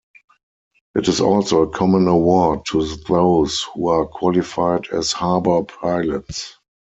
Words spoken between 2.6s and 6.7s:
to those who are qualified as harbor pilots.